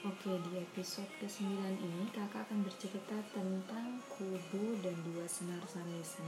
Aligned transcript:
Oke, 0.00 0.32
di 0.46 0.62
episode 0.62 1.10
ke-9 1.18 1.44
ini 1.60 2.06
kakak 2.14 2.46
akan 2.46 2.62
bercerita 2.62 3.18
tentang 3.34 3.98
Kubo 4.06 4.78
dan 4.78 4.94
dua 5.04 5.26
senar 5.26 5.58
samisen. 5.66 6.24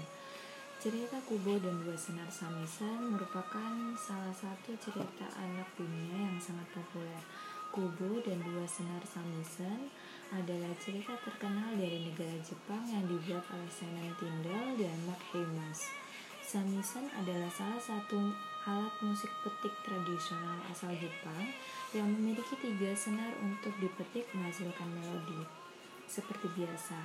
Cerita 0.83 1.23
Kubo 1.23 1.57
dan 1.63 1.81
dua 1.81 1.95
senar 1.95 2.27
samisen 2.29 3.15
merupakan 3.15 3.95
salah 3.95 4.35
satu 4.35 4.75
cerita 4.77 5.25
anak 5.39 5.71
dunia 5.79 6.19
yang 6.19 6.37
sangat 6.43 6.67
populer. 6.75 7.23
Kubo 7.71 8.21
dan 8.27 8.43
dua 8.43 8.67
senar 8.67 9.01
samisen 9.07 9.89
adalah 10.35 10.75
cerita 10.83 11.15
terkenal 11.23 11.79
dari 11.79 12.11
negara 12.11 12.37
Jepang 12.43 12.83
yang 12.91 13.07
dibuat 13.07 13.47
oleh 13.55 13.71
Senan 13.71 14.13
Tindall 14.19 14.77
dan 14.77 14.99
Mark 15.07 15.23
Hamas. 15.31 15.95
Samisen 16.43 17.07
adalah 17.17 17.49
salah 17.49 17.81
satu 17.81 18.52
alat 18.63 18.95
musik 19.03 19.31
petik 19.43 19.75
tradisional 19.83 20.59
asal 20.71 20.95
Jepang 20.95 21.51
yang 21.91 22.07
memiliki 22.07 22.55
tiga 22.63 22.95
senar 22.95 23.35
untuk 23.43 23.75
dipetik 23.83 24.31
menghasilkan 24.31 24.87
melodi. 24.87 25.43
Seperti 26.07 26.47
biasa, 26.55 26.99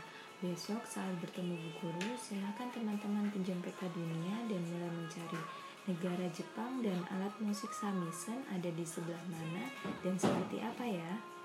besok 0.43 0.85
saat 0.85 1.17
bertemu 1.17 1.57
Bu 1.57 1.71
Guru, 1.81 2.13
silakan 2.19 2.69
teman-teman 2.69 3.33
pinjam 3.33 3.57
peta 3.65 3.89
dunia 3.89 4.45
dan 4.45 4.61
mulai 4.69 4.91
mencari 4.93 5.41
negara 5.87 6.27
Jepang 6.35 6.83
dan 6.83 6.99
alat 7.09 7.33
musik 7.41 7.71
samisen 7.71 8.43
ada 8.51 8.69
di 8.69 8.85
sebelah 8.85 9.23
mana 9.31 9.71
dan 10.05 10.13
seperti 10.19 10.61
apa 10.61 10.83
ya. 10.85 11.36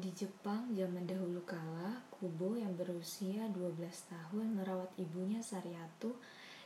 Di 0.00 0.08
Jepang 0.16 0.72
zaman 0.72 1.04
dahulu 1.04 1.44
kala, 1.44 2.00
Kubo 2.08 2.56
yang 2.56 2.72
berusia 2.72 3.44
12 3.52 3.84
tahun 4.08 4.56
merawat 4.56 4.88
ibunya 4.96 5.44
Sariatu 5.44 6.16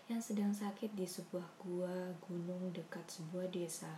yang 0.06 0.22
sedang 0.22 0.55
sakit 0.55 0.95
di 0.95 1.03
sebuah 1.03 1.43
gua 1.59 2.15
gunung 2.31 2.71
dekat 2.71 3.03
sebuah 3.11 3.50
desa. 3.50 3.91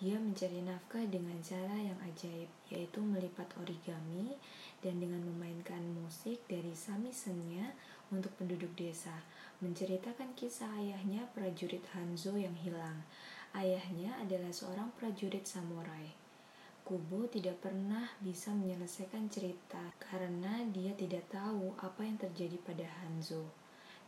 Dia 0.00 0.16
mencari 0.16 0.64
nafkah 0.64 1.04
dengan 1.04 1.36
cara 1.44 1.76
yang 1.76 2.00
ajaib, 2.00 2.48
yaitu 2.72 3.04
melipat 3.04 3.52
origami 3.60 4.40
dan 4.80 4.96
dengan 4.96 5.20
memainkan 5.20 5.84
musik 6.00 6.40
dari 6.48 6.72
samisennya 6.72 7.76
untuk 8.08 8.32
penduduk 8.40 8.72
desa, 8.72 9.20
menceritakan 9.60 10.32
kisah 10.32 10.72
ayahnya 10.80 11.28
prajurit 11.36 11.84
Hanzo 11.92 12.40
yang 12.40 12.56
hilang. 12.56 13.04
Ayahnya 13.52 14.16
adalah 14.16 14.48
seorang 14.48 14.88
prajurit 14.96 15.44
samurai. 15.44 16.19
Kubo 16.90 17.22
tidak 17.30 17.62
pernah 17.62 18.02
bisa 18.18 18.50
menyelesaikan 18.50 19.30
cerita 19.30 19.78
karena 20.02 20.58
dia 20.74 20.90
tidak 20.98 21.22
tahu 21.30 21.70
apa 21.78 22.02
yang 22.02 22.18
terjadi 22.18 22.58
pada 22.66 22.82
Hanzo. 22.82 23.46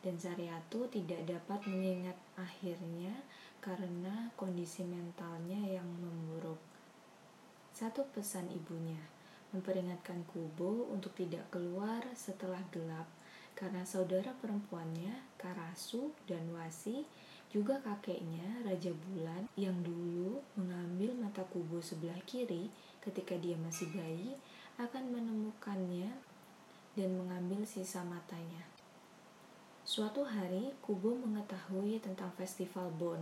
Dan 0.03 0.19
Sariatu 0.19 0.91
tidak 0.91 1.23
dapat 1.23 1.63
mengingat 1.71 2.19
akhirnya 2.35 3.23
karena 3.63 4.35
kondisi 4.35 4.83
mentalnya 4.83 5.63
yang 5.63 5.87
memburuk. 6.03 6.59
Satu 7.71 8.03
pesan 8.11 8.51
ibunya, 8.51 8.99
memperingatkan 9.55 10.27
Kubo 10.35 10.91
untuk 10.91 11.15
tidak 11.15 11.55
keluar 11.55 12.03
setelah 12.19 12.67
gelap 12.75 13.07
karena 13.55 13.87
saudara 13.87 14.35
perempuannya, 14.43 15.39
Karasu 15.39 16.11
dan 16.27 16.51
Wasi, 16.51 17.07
juga 17.53 17.77
kakeknya, 17.85 18.65
Raja 18.65 18.89
Bulan, 18.97 19.45
yang 19.61 19.77
dulu 19.85 20.41
mengambil 20.57 21.13
mata 21.21 21.45
kubu 21.53 21.85
sebelah 21.85 22.17
kiri 22.25 22.73
ketika 23.05 23.37
dia 23.37 23.61
masih 23.61 23.93
bayi, 23.93 24.33
akan 24.81 25.13
menemukannya 25.13 26.09
dan 26.97 27.13
mengambil 27.13 27.61
sisa 27.69 28.01
matanya. 28.09 28.65
Suatu 29.85 30.25
hari, 30.25 30.73
Kubo 30.81 31.13
mengetahui 31.13 32.01
tentang 32.01 32.33
festival 32.39 32.89
Bon 32.97 33.21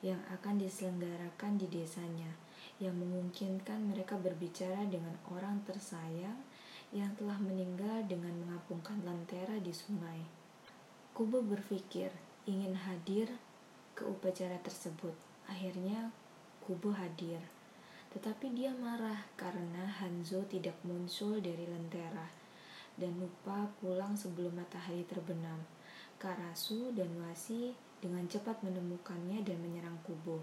yang 0.00 0.22
akan 0.32 0.56
diselenggarakan 0.56 1.60
di 1.60 1.68
desanya, 1.68 2.32
yang 2.80 2.96
memungkinkan 2.96 3.92
mereka 3.92 4.16
berbicara 4.16 4.88
dengan 4.88 5.12
orang 5.28 5.60
tersayang 5.68 6.40
yang 6.94 7.10
telah 7.18 7.36
meninggal 7.42 8.06
dengan 8.08 8.32
mengapungkan 8.46 9.02
lentera 9.02 9.58
di 9.60 9.74
sungai. 9.74 10.22
Kubo 11.12 11.42
berpikir 11.42 12.14
ingin 12.46 12.78
hadir 12.78 13.26
ke 13.96 14.04
upacara 14.04 14.60
tersebut. 14.60 15.16
Akhirnya 15.48 16.12
Kubo 16.60 16.92
hadir. 16.92 17.40
Tetapi 18.12 18.52
dia 18.52 18.76
marah 18.76 19.24
karena 19.40 19.88
Hanzo 19.88 20.44
tidak 20.44 20.76
muncul 20.84 21.40
dari 21.40 21.64
lentera 21.64 22.28
dan 23.00 23.12
lupa 23.16 23.68
pulang 23.80 24.12
sebelum 24.12 24.56
matahari 24.56 25.04
terbenam. 25.08 25.64
Karasu 26.16 26.92
dan 26.96 27.12
Wasi 27.20 27.76
dengan 28.00 28.24
cepat 28.28 28.60
menemukannya 28.64 29.44
dan 29.44 29.60
menyerang 29.60 29.96
Kubo. 30.04 30.40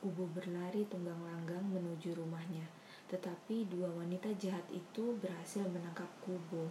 Kubo 0.00 0.28
berlari 0.32 0.84
tunggang 0.88 1.20
langgang 1.24 1.64
menuju 1.64 2.12
rumahnya, 2.16 2.64
tetapi 3.08 3.68
dua 3.68 3.88
wanita 3.88 4.28
jahat 4.36 4.64
itu 4.72 5.16
berhasil 5.20 5.64
menangkap 5.68 6.08
Kubo. 6.24 6.68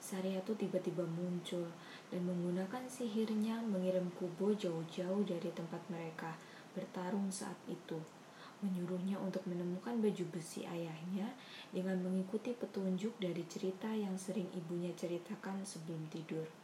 Sariatu 0.00 0.56
tiba-tiba 0.56 1.04
muncul 1.04 1.68
dan 2.10 2.26
menggunakan 2.26 2.84
sihirnya 2.90 3.62
mengirim 3.62 4.10
Kubo 4.18 4.50
jauh-jauh 4.52 5.22
dari 5.22 5.50
tempat 5.54 5.80
mereka 5.86 6.34
bertarung 6.74 7.30
saat 7.30 7.56
itu. 7.70 7.96
Menyuruhnya 8.60 9.16
untuk 9.16 9.40
menemukan 9.48 9.96
baju 9.96 10.24
besi 10.28 10.68
ayahnya 10.68 11.32
dengan 11.72 11.96
mengikuti 12.04 12.52
petunjuk 12.52 13.16
dari 13.16 13.46
cerita 13.48 13.88
yang 13.88 14.20
sering 14.20 14.50
ibunya 14.52 14.92
ceritakan 14.92 15.64
sebelum 15.64 16.04
tidur. 16.12 16.59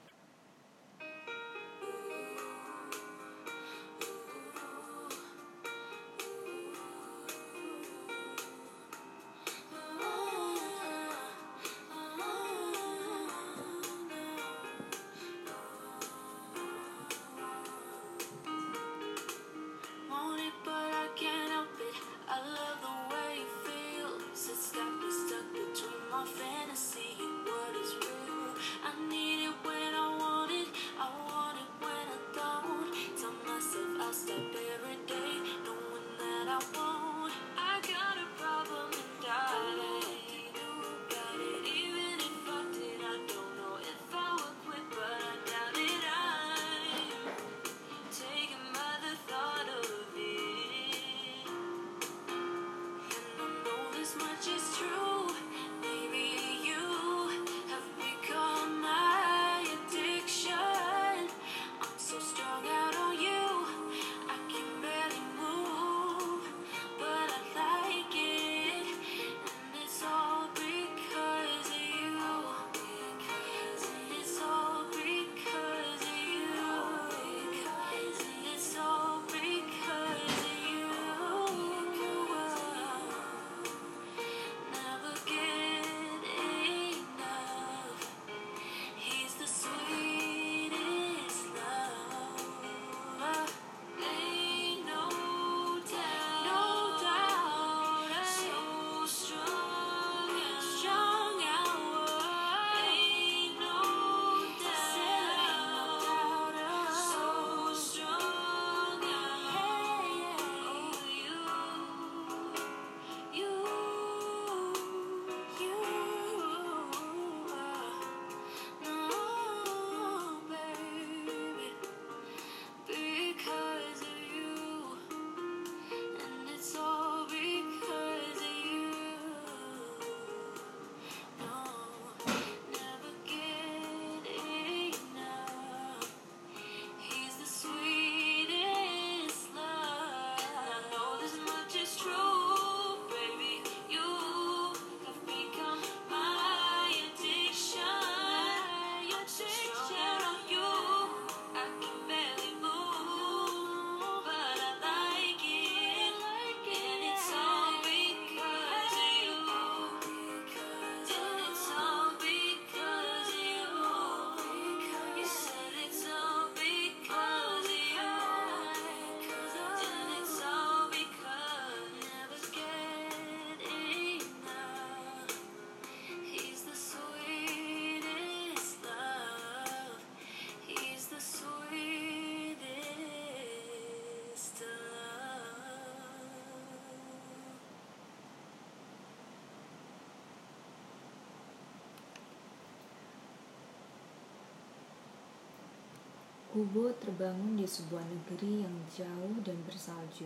Kubo 196.57 196.89
terbangun 196.97 197.53
di 197.53 197.69
sebuah 197.69 198.01
negeri 198.09 198.65
yang 198.65 198.73
jauh 198.89 199.45
dan 199.45 199.61
bersalju. 199.69 200.25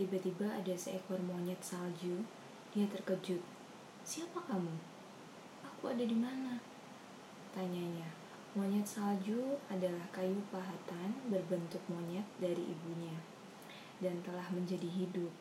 Tiba-tiba 0.00 0.48
ada 0.48 0.72
seekor 0.72 1.20
monyet 1.20 1.60
salju. 1.60 2.24
Dia 2.72 2.88
terkejut. 2.88 3.44
Siapa 4.00 4.40
kamu? 4.48 4.72
Aku 5.60 5.92
ada 5.92 6.08
di 6.08 6.16
mana? 6.16 6.56
Tanyanya. 7.52 8.08
Monyet 8.56 8.88
salju 8.88 9.60
adalah 9.68 10.00
kayu 10.08 10.40
pahatan 10.48 11.12
berbentuk 11.28 11.84
monyet 11.84 12.24
dari 12.40 12.72
ibunya 12.72 13.20
dan 14.00 14.24
telah 14.24 14.48
menjadi 14.56 14.88
hidup. 14.88 15.36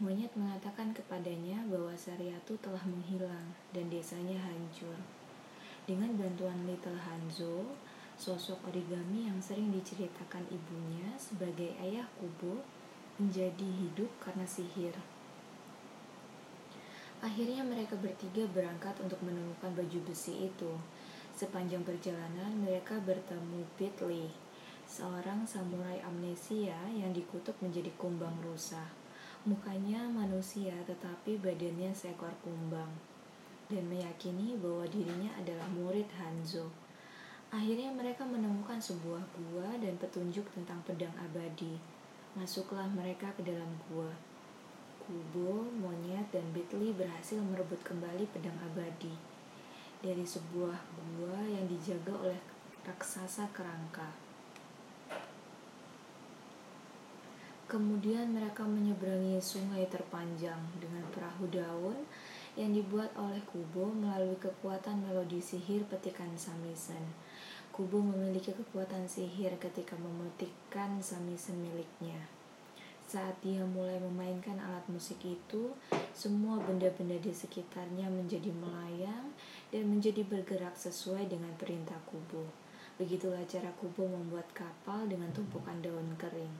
Monyet 0.00 0.32
mengatakan 0.40 0.96
kepadanya 0.96 1.60
bahwa 1.68 1.92
Sariatu 1.92 2.56
telah 2.64 2.80
menghilang 2.88 3.52
dan 3.76 3.92
desanya 3.92 4.40
hancur. 4.40 4.96
Dengan 5.84 6.16
bantuan 6.16 6.64
Little 6.64 6.96
Hanzo, 6.96 7.76
Sosok 8.14 8.70
origami 8.70 9.26
yang 9.26 9.42
sering 9.42 9.74
diceritakan 9.74 10.46
ibunya 10.46 11.10
sebagai 11.18 11.74
ayah 11.82 12.06
Kubo 12.14 12.62
menjadi 13.18 13.66
hidup 13.66 14.10
karena 14.22 14.46
sihir. 14.46 14.94
Akhirnya 17.18 17.66
mereka 17.66 17.98
bertiga 17.98 18.46
berangkat 18.52 18.94
untuk 19.02 19.18
menemukan 19.24 19.72
baju 19.74 19.98
besi 20.06 20.46
itu. 20.46 20.72
Sepanjang 21.34 21.82
perjalanan 21.82 22.54
mereka 22.62 23.00
bertemu 23.02 23.66
Bitli, 23.74 24.30
seorang 24.86 25.42
samurai 25.42 25.98
amnesia 26.06 26.78
yang 26.94 27.10
dikutuk 27.10 27.58
menjadi 27.58 27.90
kumbang 27.98 28.38
rusa. 28.46 28.86
Mukanya 29.42 30.06
manusia 30.06 30.72
tetapi 30.86 31.42
badannya 31.42 31.90
seekor 31.90 32.32
kumbang 32.46 32.88
dan 33.68 33.84
meyakini 33.88 34.54
bahwa 34.60 34.84
dirinya 34.86 35.32
adalah 35.40 35.66
murid 35.72 36.06
Hanzo. 36.20 36.83
Akhirnya 37.54 37.86
mereka 37.94 38.26
menemukan 38.26 38.82
sebuah 38.82 39.22
gua 39.38 39.78
dan 39.78 39.94
petunjuk 40.02 40.42
tentang 40.50 40.82
pedang 40.82 41.14
abadi. 41.14 41.78
Masuklah 42.34 42.90
mereka 42.90 43.30
ke 43.38 43.46
dalam 43.46 43.78
gua. 43.86 44.10
Kubo, 44.98 45.62
monyet, 45.78 46.26
dan 46.34 46.42
Bitli 46.50 46.90
berhasil 46.90 47.38
merebut 47.38 47.78
kembali 47.86 48.26
pedang 48.34 48.58
abadi 48.58 49.14
dari 50.02 50.26
sebuah 50.26 50.74
gua 51.14 51.38
yang 51.46 51.70
dijaga 51.70 52.26
oleh 52.26 52.40
raksasa 52.82 53.46
kerangka. 53.54 54.10
Kemudian 57.70 58.34
mereka 58.34 58.66
menyeberangi 58.66 59.38
sungai 59.38 59.86
terpanjang 59.86 60.58
dengan 60.82 61.06
perahu 61.14 61.46
daun 61.54 62.02
yang 62.58 62.74
dibuat 62.74 63.14
oleh 63.14 63.42
Kubo 63.46 63.94
melalui 63.94 64.38
kekuatan 64.42 65.06
melodi 65.06 65.38
sihir 65.38 65.86
petikan 65.86 66.34
samisen. 66.34 67.02
Kubo 67.74 67.98
memiliki 67.98 68.54
kekuatan 68.54 69.02
sihir 69.02 69.50
ketika 69.58 69.98
memetikkan 69.98 70.94
samisen 71.02 71.58
miliknya. 71.58 72.22
Saat 73.02 73.34
dia 73.42 73.66
mulai 73.66 73.98
memainkan 73.98 74.62
alat 74.62 74.86
musik 74.86 75.18
itu, 75.26 75.74
semua 76.14 76.62
benda-benda 76.62 77.18
di 77.18 77.34
sekitarnya 77.34 78.06
menjadi 78.06 78.54
melayang 78.62 79.26
dan 79.74 79.90
menjadi 79.90 80.22
bergerak 80.22 80.78
sesuai 80.78 81.26
dengan 81.26 81.50
perintah 81.58 81.98
Kubo. 82.06 82.46
Begitulah 82.94 83.42
cara 83.50 83.74
Kubo 83.74 84.06
membuat 84.06 84.46
kapal 84.54 85.10
dengan 85.10 85.34
tumpukan 85.34 85.74
daun 85.82 86.14
kering. 86.14 86.54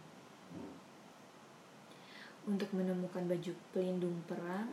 Untuk 2.51 2.75
menemukan 2.75 3.23
baju 3.31 3.55
pelindung 3.71 4.19
perang 4.27 4.67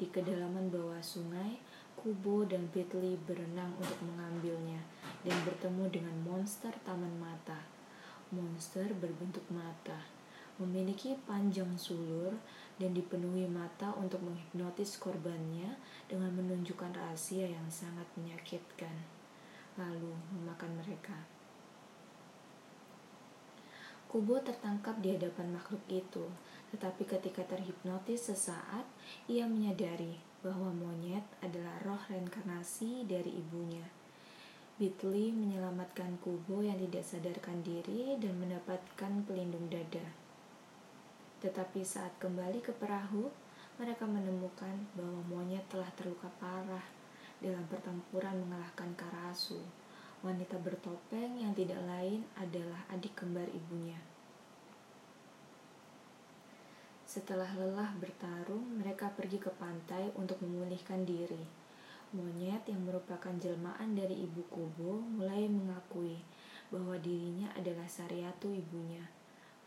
di 0.00 0.08
kedalaman 0.08 0.72
bawah 0.72 1.04
sungai, 1.04 1.60
Kubo 2.02 2.42
dan 2.42 2.66
Bitli 2.74 3.14
berenang 3.14 3.78
untuk 3.78 3.94
mengambilnya 4.02 4.82
dan 5.22 5.38
bertemu 5.46 5.86
dengan 5.86 6.16
monster 6.26 6.74
taman 6.82 7.14
mata. 7.14 7.62
Monster 8.34 8.90
berbentuk 8.98 9.46
mata, 9.54 10.02
memiliki 10.58 11.14
panjang 11.30 11.70
sulur 11.78 12.34
dan 12.74 12.90
dipenuhi 12.90 13.46
mata 13.46 13.94
untuk 13.94 14.18
menghipnotis 14.18 14.98
korbannya 14.98 15.78
dengan 16.10 16.34
menunjukkan 16.34 16.90
rahasia 16.90 17.46
yang 17.46 17.70
sangat 17.70 18.10
menyakitkan, 18.18 18.98
lalu 19.78 20.10
memakan 20.34 20.74
mereka. 20.82 21.14
Kubo 24.10 24.42
tertangkap 24.42 24.98
di 24.98 25.14
hadapan 25.14 25.54
makhluk 25.54 25.86
itu, 25.86 26.26
tetapi 26.74 27.06
ketika 27.06 27.46
terhipnotis 27.46 28.26
sesaat, 28.26 28.90
ia 29.30 29.46
menyadari 29.46 30.31
bahwa 30.42 30.74
monyet 30.74 31.24
adalah 31.40 31.78
roh 31.86 32.02
reinkarnasi 32.10 33.06
dari 33.06 33.38
ibunya 33.38 34.02
Bitli 34.82 35.30
menyelamatkan 35.30 36.18
Kubo 36.18 36.58
yang 36.58 36.74
tidak 36.74 37.06
sadarkan 37.06 37.62
diri 37.62 38.18
dan 38.18 38.34
mendapatkan 38.34 39.12
pelindung 39.28 39.70
dada. 39.70 40.02
Tetapi 41.38 41.86
saat 41.86 42.16
kembali 42.18 42.58
ke 42.58 42.74
perahu, 42.74 43.30
mereka 43.78 44.08
menemukan 44.10 44.74
bahwa 44.98 45.22
monyet 45.30 45.62
telah 45.70 45.86
terluka 45.94 46.26
parah 46.42 46.82
dalam 47.38 47.62
pertempuran 47.70 48.34
mengalahkan 48.42 48.90
Karasu, 48.98 49.62
wanita 50.24 50.58
bertopeng 50.58 51.38
yang 51.38 51.54
tidak 51.54 51.78
lain 51.86 52.26
adalah 52.34 52.82
adik 52.90 53.14
kembar 53.14 53.46
ibunya. 53.54 54.11
Setelah 57.12 57.52
lelah 57.60 57.92
bertarung, 58.00 58.80
mereka 58.80 59.12
pergi 59.12 59.36
ke 59.36 59.52
pantai 59.52 60.08
untuk 60.16 60.40
memulihkan 60.40 61.04
diri. 61.04 61.44
Monyet 62.16 62.64
yang 62.64 62.88
merupakan 62.88 63.36
jelmaan 63.36 63.92
dari 63.92 64.24
ibu 64.24 64.40
Kubo 64.48 64.96
mulai 65.20 65.44
mengakui 65.44 66.16
bahwa 66.72 66.96
dirinya 66.96 67.52
adalah 67.52 67.84
Sariatu 67.84 68.56
ibunya. 68.56 69.04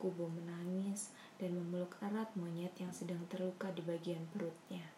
Kubo 0.01 0.25
menangis 0.25 1.13
dan 1.37 1.53
memeluk 1.53 1.93
erat 2.01 2.33
monyet 2.33 2.73
yang 2.81 2.89
sedang 2.89 3.21
terluka 3.29 3.69
di 3.69 3.85
bagian 3.85 4.25
perutnya. 4.33 4.94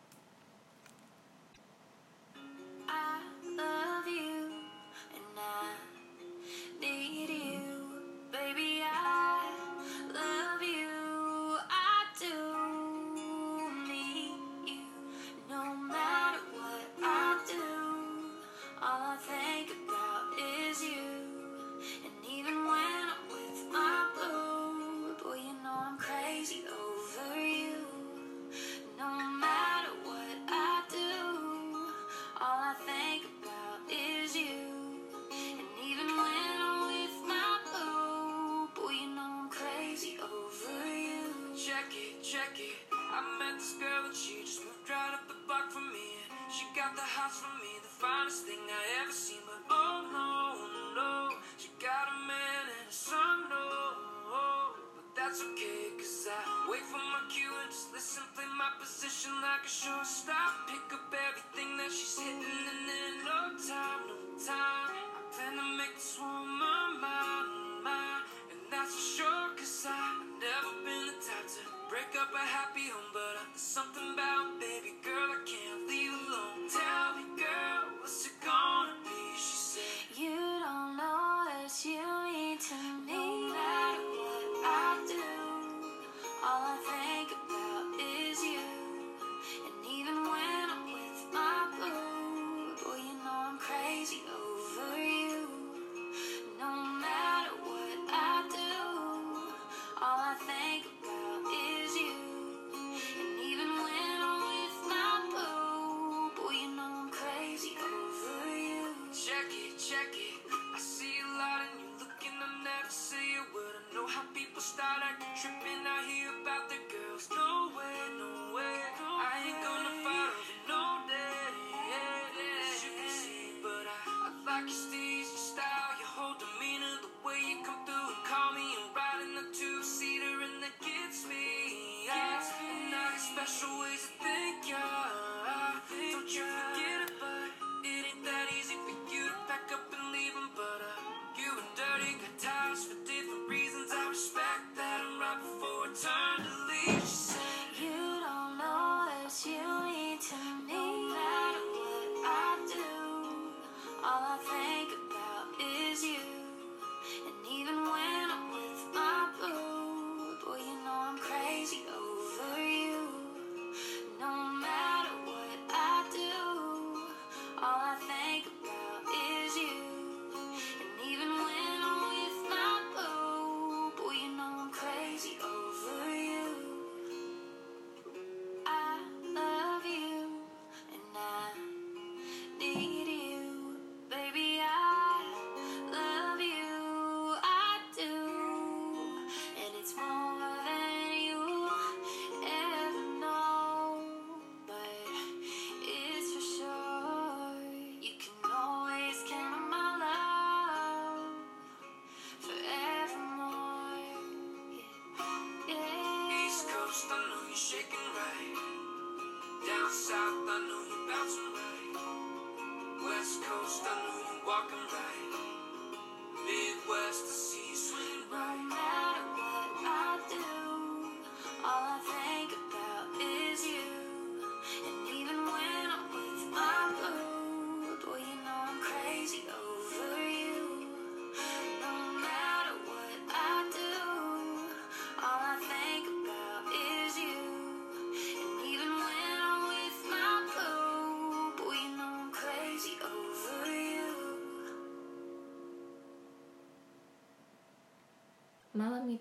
That's 55.37 55.49
okay, 55.51 55.93
cause 55.97 56.27
I 56.29 56.69
wait 56.71 56.81
for 56.81 56.97
my 56.97 57.21
cue 57.29 57.45
and 57.45 57.69
just 57.69 57.93
listen, 57.93 58.23
play 58.33 58.45
my 58.57 58.71
position 58.81 59.31
like 59.41 59.65
a 59.65 59.69
shortstop. 59.69 60.36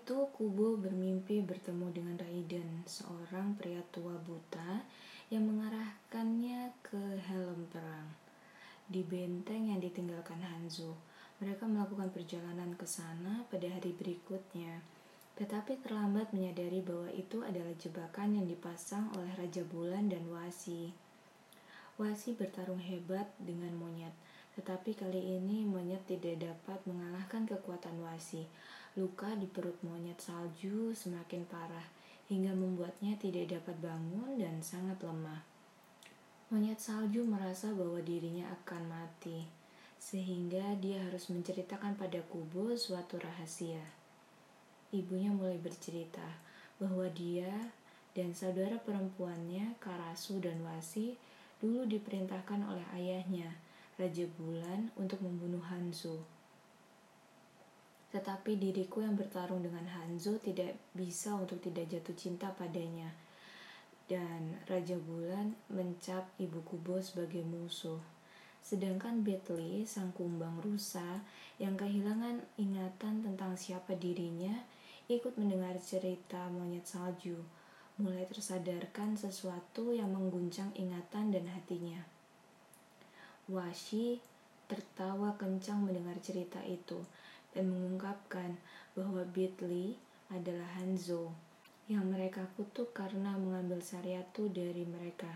Itu, 0.07 0.23
Kubo 0.31 0.79
bermimpi 0.79 1.43
bertemu 1.43 1.91
dengan 1.91 2.15
Raiden, 2.15 2.87
seorang 2.87 3.59
pria 3.59 3.83
tua 3.91 4.15
buta 4.15 4.79
yang 5.27 5.43
mengarahkannya 5.43 6.71
ke 6.79 7.19
helm 7.27 7.67
perang. 7.67 8.07
Di 8.87 9.03
benteng 9.03 9.67
yang 9.67 9.83
ditinggalkan 9.83 10.39
Hanzo, 10.39 10.95
mereka 11.43 11.67
melakukan 11.67 12.07
perjalanan 12.15 12.71
ke 12.79 12.87
sana 12.87 13.43
pada 13.51 13.67
hari 13.67 13.91
berikutnya. 13.99 14.79
Tetapi 15.35 15.83
terlambat 15.83 16.31
menyadari 16.31 16.79
bahwa 16.79 17.11
itu 17.11 17.43
adalah 17.43 17.75
jebakan 17.75 18.39
yang 18.39 18.47
dipasang 18.47 19.11
oleh 19.11 19.35
Raja 19.35 19.67
Bulan 19.67 20.07
dan 20.07 20.23
Wasi. 20.31 20.95
Wasi 21.99 22.31
bertarung 22.31 22.79
hebat 22.79 23.27
dengan 23.43 23.75
monyet, 23.75 24.15
tetapi 24.57 24.97
kali 24.97 25.37
ini 25.37 25.61
monyet 25.69 26.01
tidak 26.09 26.41
dapat 26.41 26.81
mengalahkan 26.89 27.45
kekuatan 27.45 28.01
Wasi. 28.01 28.49
Luka 28.97 29.29
di 29.37 29.45
perut 29.45 29.77
monyet 29.85 30.17
salju 30.17 30.97
semakin 30.97 31.45
parah 31.45 31.85
hingga 32.25 32.57
membuatnya 32.57 33.13
tidak 33.21 33.53
dapat 33.53 33.77
bangun 33.77 34.41
dan 34.41 34.57
sangat 34.65 34.97
lemah. 35.05 35.45
Monyet 36.49 36.81
salju 36.81 37.21
merasa 37.21 37.69
bahwa 37.77 38.01
dirinya 38.01 38.49
akan 38.57 38.89
mati, 38.89 39.45
sehingga 40.01 40.73
dia 40.81 41.05
harus 41.05 41.29
menceritakan 41.29 41.93
pada 41.93 42.17
Kubo 42.25 42.73
suatu 42.73 43.21
rahasia. 43.21 43.85
Ibunya 44.89 45.29
mulai 45.29 45.61
bercerita 45.61 46.25
bahwa 46.81 47.05
dia 47.13 47.51
dan 48.17 48.33
saudara 48.33 48.81
perempuannya, 48.81 49.77
Karasu 49.77 50.41
dan 50.41 50.57
Wasi, 50.65 51.13
dulu 51.61 51.85
diperintahkan 51.85 52.65
oleh 52.65 52.87
ayahnya, 52.97 53.53
Raja 53.97 54.29
Bulan, 54.37 54.93
untuk 54.93 55.25
membunuh 55.25 55.61
Hanzo. 55.73 56.21
Tetapi 58.13 58.61
diriku 58.61 59.01
yang 59.01 59.17
bertarung 59.17 59.65
dengan 59.65 59.89
Hanzo 59.89 60.37
tidak 60.37 60.77
bisa 60.93 61.33
untuk 61.33 61.57
tidak 61.65 61.89
jatuh 61.89 62.13
cinta 62.13 62.53
padanya. 62.53 63.09
Dan 64.05 64.61
Raja 64.69 64.95
Bulan 65.01 65.57
mencap 65.73 66.29
Ibu 66.37 66.61
Kubo 66.61 67.01
sebagai 67.01 67.41
musuh. 67.41 67.97
Sedangkan 68.61 69.25
Betley, 69.25 69.81
sang 69.89 70.13
kumbang 70.13 70.61
rusa 70.61 71.25
yang 71.57 71.73
kehilangan 71.73 72.37
ingatan 72.61 73.25
tentang 73.25 73.57
siapa 73.57 73.97
dirinya, 73.97 74.53
ikut 75.09 75.39
mendengar 75.41 75.73
cerita 75.81 76.53
monyet 76.53 76.85
salju, 76.85 77.41
mulai 77.97 78.29
tersadarkan 78.29 79.17
sesuatu 79.17 79.89
yang 79.89 80.13
mengguncang 80.13 80.69
ingatan 80.77 81.33
dan 81.33 81.49
hatinya. 81.49 82.16
Washi 83.47 84.19
tertawa 84.67 85.31
kencang 85.39 85.87
mendengar 85.87 86.19
cerita 86.19 86.59
itu 86.67 86.99
dan 87.55 87.71
mengungkapkan 87.71 88.59
bahwa 88.91 89.23
Betley 89.31 89.95
adalah 90.27 90.67
Hanzo 90.75 91.31
yang 91.87 92.03
mereka 92.11 92.43
kutuk 92.59 92.91
karena 92.91 93.39
mengambil 93.39 93.79
Saryatu 93.79 94.51
dari 94.51 94.83
mereka 94.83 95.31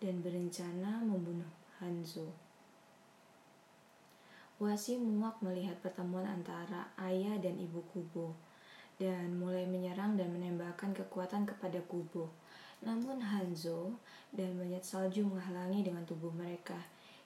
dan 0.00 0.24
berencana 0.24 1.04
membunuh 1.04 1.52
Hanzo. 1.76 2.32
Wasi 4.56 4.96
muak 4.96 5.44
melihat 5.44 5.76
pertemuan 5.84 6.24
antara 6.24 6.88
ayah 7.04 7.36
dan 7.36 7.60
ibu 7.60 7.84
Kubo 7.92 8.32
dan 8.96 9.36
mulai 9.36 9.68
menyerang 9.68 10.16
dan 10.16 10.32
menembakkan 10.32 10.96
kekuatan 10.96 11.44
kepada 11.44 11.84
Kubo. 11.84 12.32
Namun 12.80 13.20
Hanzo 13.20 13.92
dan 14.32 14.56
monyet 14.56 14.88
salju 14.88 15.28
menghalangi 15.28 15.84
dengan 15.84 16.08
tubuh 16.08 16.32
mereka 16.32 16.80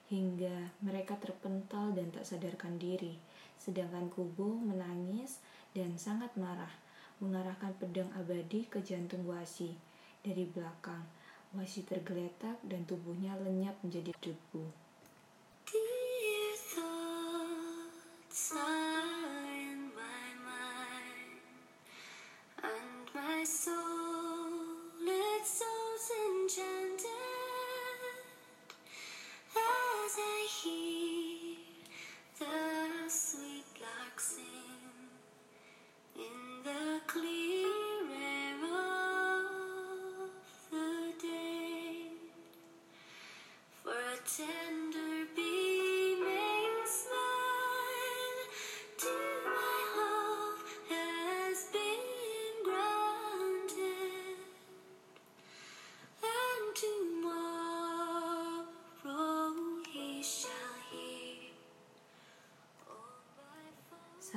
hingga 0.07 0.71
mereka 0.79 1.19
terpental 1.19 1.91
dan 1.91 2.07
tak 2.15 2.23
sadarkan 2.23 2.79
diri. 2.79 3.19
Sedangkan 3.59 4.07
Kubo 4.07 4.55
menangis 4.55 5.43
dan 5.75 5.99
sangat 5.99 6.31
marah, 6.39 6.71
mengarahkan 7.19 7.75
pedang 7.75 8.07
abadi 8.15 8.63
ke 8.71 8.79
jantung 8.79 9.27
Wasi. 9.27 9.75
Dari 10.23 10.47
belakang, 10.47 11.03
Wasi 11.51 11.83
tergeletak 11.83 12.59
dan 12.63 12.87
tubuhnya 12.87 13.35
lenyap 13.35 13.75
menjadi 13.83 14.15
debu. 14.23 14.86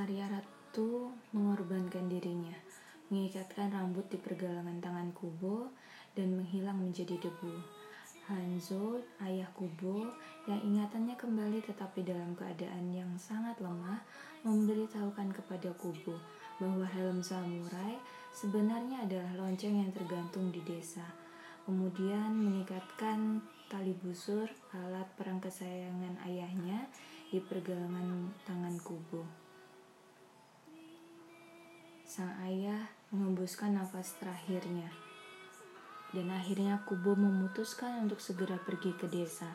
Sarya 0.00 0.32
Ratu 0.32 1.12
mengorbankan 1.36 2.08
dirinya, 2.08 2.56
mengikatkan 3.12 3.68
rambut 3.68 4.08
di 4.08 4.16
pergelangan 4.16 4.80
tangan 4.80 5.12
Kubo, 5.12 5.68
dan 6.16 6.40
menghilang 6.40 6.80
menjadi 6.80 7.20
debu. 7.20 7.52
Hanzo, 8.24 9.04
ayah 9.20 9.52
Kubo, 9.52 10.08
yang 10.48 10.56
ingatannya 10.64 11.20
kembali 11.20 11.60
tetapi 11.68 12.00
dalam 12.00 12.32
keadaan 12.32 12.88
yang 12.96 13.12
sangat 13.20 13.60
lemah, 13.60 14.00
memberitahukan 14.40 15.36
kepada 15.36 15.68
Kubo 15.76 16.16
bahwa 16.56 16.88
helm 16.96 17.20
samurai 17.20 18.00
sebenarnya 18.32 19.04
adalah 19.04 19.36
lonceng 19.36 19.84
yang 19.84 19.92
tergantung 19.92 20.48
di 20.48 20.64
desa. 20.64 21.04
Kemudian 21.68 22.40
mengikatkan 22.40 23.44
tali 23.68 23.92
busur 24.00 24.48
alat 24.72 25.12
perang 25.20 25.44
kesayangan 25.44 26.24
ayahnya 26.24 26.88
di 27.28 27.36
pergelangan 27.36 28.32
tangan 28.48 28.80
Kubo. 28.80 29.39
Sang 32.20 32.36
ayah 32.44 32.84
mengembuskan 33.16 33.80
nafas 33.80 34.12
terakhirnya. 34.20 34.92
Dan 36.12 36.28
akhirnya 36.28 36.84
Kubo 36.84 37.16
memutuskan 37.16 38.04
untuk 38.04 38.20
segera 38.20 38.60
pergi 38.60 38.92
ke 38.92 39.08
desa. 39.08 39.48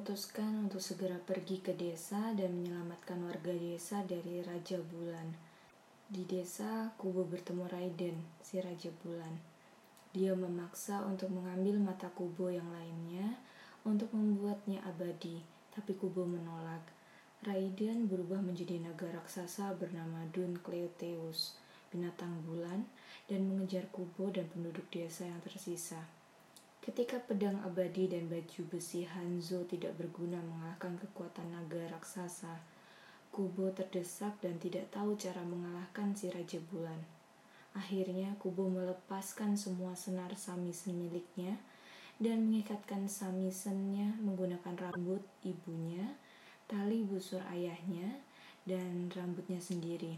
Memutuskan 0.00 0.64
untuk 0.64 0.80
segera 0.80 1.20
pergi 1.20 1.60
ke 1.60 1.76
desa 1.76 2.32
dan 2.32 2.56
menyelamatkan 2.56 3.20
warga 3.20 3.52
desa 3.52 4.00
dari 4.00 4.40
Raja 4.40 4.80
Bulan. 4.80 5.28
Di 6.08 6.24
desa, 6.24 6.88
Kubo 6.96 7.28
bertemu 7.28 7.68
Raiden, 7.68 8.16
si 8.40 8.64
Raja 8.64 8.88
Bulan. 9.04 9.36
Dia 10.16 10.32
memaksa 10.32 11.04
untuk 11.04 11.28
mengambil 11.28 11.76
mata 11.84 12.08
Kubo 12.16 12.48
yang 12.48 12.64
lainnya 12.72 13.44
untuk 13.84 14.08
membuatnya 14.16 14.80
abadi, 14.88 15.44
tapi 15.68 15.92
Kubo 15.92 16.24
menolak. 16.24 16.80
Raiden 17.44 18.08
berubah 18.08 18.40
menjadi 18.40 18.80
naga 18.80 19.04
raksasa 19.04 19.76
bernama 19.76 20.24
Dun 20.32 20.56
Cleoteus, 20.64 21.60
binatang 21.92 22.40
bulan, 22.48 22.88
dan 23.28 23.44
mengejar 23.44 23.84
Kubo 23.92 24.32
dan 24.32 24.48
penduduk 24.48 24.88
desa 24.88 25.28
yang 25.28 25.44
tersisa. 25.44 26.19
Ketika 26.80 27.20
pedang 27.20 27.60
abadi 27.60 28.08
dan 28.08 28.24
baju 28.32 28.64
besi 28.72 29.04
Hanzo 29.04 29.68
tidak 29.68 30.00
berguna 30.00 30.40
mengalahkan 30.40 30.96
kekuatan 30.96 31.52
naga 31.52 31.92
raksasa, 31.92 32.56
Kubo 33.28 33.68
terdesak 33.68 34.40
dan 34.40 34.56
tidak 34.56 34.88
tahu 34.88 35.12
cara 35.20 35.44
mengalahkan 35.44 36.16
si 36.16 36.32
Raja 36.32 36.56
Bulan. 36.72 36.96
Akhirnya 37.76 38.32
Kubo 38.40 38.72
melepaskan 38.72 39.60
semua 39.60 39.92
senar 39.92 40.32
samisen 40.40 40.96
miliknya 40.96 41.60
dan 42.16 42.48
mengikatkan 42.48 43.04
samisennya 43.04 44.16
menggunakan 44.24 44.88
rambut 44.88 45.20
ibunya, 45.44 46.16
tali 46.64 47.04
busur 47.04 47.44
ayahnya, 47.52 48.24
dan 48.64 49.12
rambutnya 49.12 49.60
sendiri. 49.60 50.16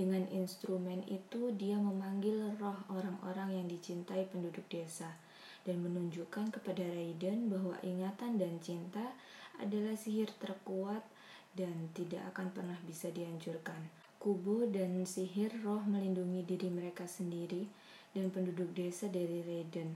Dengan 0.00 0.24
instrumen 0.32 1.04
itu 1.04 1.52
dia 1.52 1.76
memanggil 1.76 2.56
roh 2.56 2.80
orang-orang 2.88 3.60
yang 3.60 3.66
dicintai 3.68 4.24
penduduk 4.32 4.64
desa 4.72 5.27
dan 5.68 5.84
menunjukkan 5.84 6.48
kepada 6.48 6.80
Raiden 6.80 7.52
bahwa 7.52 7.76
ingatan 7.84 8.40
dan 8.40 8.56
cinta 8.64 9.12
adalah 9.60 9.92
sihir 9.92 10.32
terkuat 10.40 11.04
dan 11.52 11.92
tidak 11.92 12.24
akan 12.32 12.48
pernah 12.56 12.78
bisa 12.88 13.12
dihancurkan. 13.12 13.76
Kubo 14.16 14.64
dan 14.66 15.04
sihir 15.04 15.52
roh 15.60 15.84
melindungi 15.84 16.42
diri 16.48 16.72
mereka 16.72 17.04
sendiri 17.04 17.68
dan 18.16 18.32
penduduk 18.32 18.72
desa 18.72 19.06
dari 19.06 19.44
Raiden, 19.44 19.94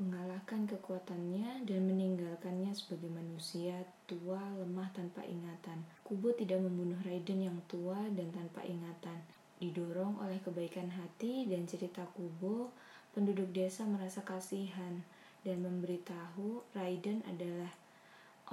mengalahkan 0.00 0.64
kekuatannya 0.64 1.68
dan 1.68 1.80
meninggalkannya 1.84 2.72
sebagai 2.72 3.12
manusia 3.12 3.84
tua 4.08 4.40
lemah 4.56 4.88
tanpa 4.96 5.20
ingatan. 5.28 5.84
Kubo 6.06 6.32
tidak 6.32 6.62
membunuh 6.64 6.96
Raiden 7.04 7.44
yang 7.52 7.58
tua 7.68 8.00
dan 8.16 8.32
tanpa 8.32 8.64
ingatan. 8.64 9.20
Didorong 9.60 10.16
oleh 10.24 10.40
kebaikan 10.40 10.88
hati 10.88 11.44
dan 11.44 11.68
cerita 11.68 12.00
Kubo, 12.16 12.72
penduduk 13.10 13.50
desa 13.50 13.82
merasa 13.86 14.22
kasihan 14.22 15.02
dan 15.42 15.64
memberitahu 15.64 16.62
Raiden 16.76 17.24
adalah 17.26 17.72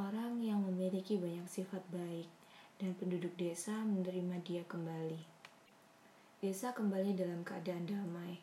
orang 0.02 0.42
yang 0.42 0.66
memiliki 0.66 1.18
banyak 1.18 1.46
sifat 1.46 1.84
baik 1.94 2.30
dan 2.78 2.94
penduduk 2.98 3.34
desa 3.38 3.74
menerima 3.86 4.38
dia 4.46 4.64
kembali. 4.66 5.22
Desa 6.38 6.74
kembali 6.74 7.18
dalam 7.18 7.42
keadaan 7.42 7.90
damai. 7.90 8.38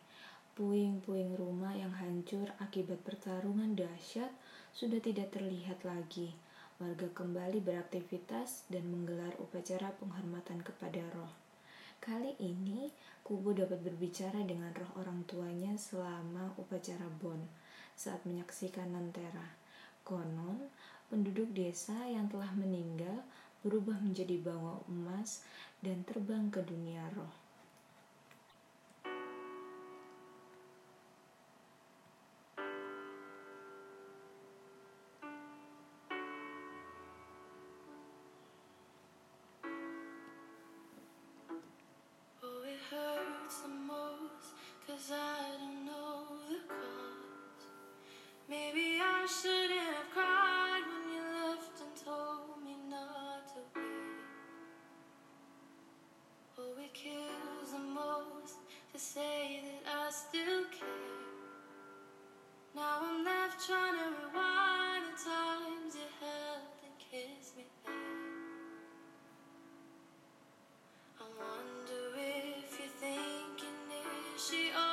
Puing-puing 0.55 1.35
rumah 1.35 1.75
yang 1.75 1.91
hancur 1.91 2.47
akibat 2.63 3.03
pertarungan 3.03 3.75
dahsyat 3.75 4.31
sudah 4.71 5.03
tidak 5.03 5.35
terlihat 5.35 5.83
lagi. 5.83 6.31
Warga 6.79 7.11
kembali 7.11 7.63
beraktivitas 7.63 8.67
dan 8.71 8.87
menggelar 8.91 9.35
upacara 9.43 9.95
penghormatan 9.99 10.63
kepada 10.63 11.03
roh. 11.15 11.44
Kali 12.05 12.37
ini, 12.37 12.93
Kubo 13.25 13.57
dapat 13.57 13.81
berbicara 13.81 14.45
dengan 14.45 14.69
roh 14.77 15.01
orang 15.01 15.25
tuanya 15.25 15.73
selama 15.73 16.53
upacara 16.61 17.09
Bon 17.17 17.41
saat 17.97 18.21
menyaksikan 18.29 18.93
Nantera. 18.93 19.57
Konon, 20.05 20.69
penduduk 21.09 21.49
desa 21.57 21.97
yang 22.05 22.29
telah 22.29 22.53
meninggal 22.61 23.25
berubah 23.65 23.97
menjadi 24.05 24.37
bawang 24.37 24.85
emas 24.85 25.49
dan 25.81 26.05
terbang 26.05 26.53
ke 26.53 26.61
dunia 26.69 27.09
roh. 27.17 27.44
She 74.51 74.84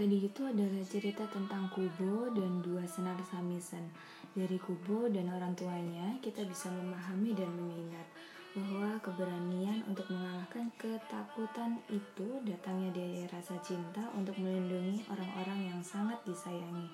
Tadi 0.00 0.16
itu 0.16 0.48
adalah 0.48 0.80
cerita 0.88 1.28
tentang 1.28 1.68
Kubo 1.68 2.32
dan 2.32 2.64
dua 2.64 2.80
senar 2.88 3.20
Samisen. 3.20 3.84
Dari 4.32 4.56
Kubo 4.56 5.12
dan 5.12 5.28
orang 5.28 5.52
tuanya, 5.52 6.16
kita 6.24 6.40
bisa 6.48 6.72
memahami 6.72 7.36
dan 7.36 7.52
mengingat 7.52 8.08
bahwa 8.56 8.96
keberanian 9.04 9.84
untuk 9.84 10.08
mengalahkan 10.08 10.72
ketakutan 10.80 11.84
itu 11.92 12.40
datangnya 12.48 12.96
dari 12.96 13.28
rasa 13.28 13.60
cinta 13.60 14.00
untuk 14.16 14.40
melindungi 14.40 15.04
orang-orang 15.12 15.68
yang 15.68 15.80
sangat 15.84 16.16
disayangi. 16.24 16.88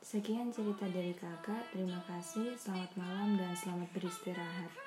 Sekian 0.00 0.48
cerita 0.48 0.88
dari 0.88 1.12
kakak, 1.12 1.68
terima 1.68 2.00
kasih, 2.08 2.56
selamat 2.56 2.96
malam 2.96 3.36
dan 3.36 3.52
selamat 3.60 3.92
beristirahat. 3.92 4.85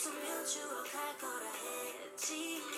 Some 0.00 0.14
mutual 0.14 0.82
pack 0.90 1.22
or 1.22 1.28
a 1.28 1.52
head 1.60 2.16
tea. 2.16 2.69